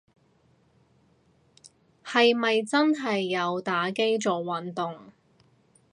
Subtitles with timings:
[2.03, 5.11] 係咪真係有打機做運動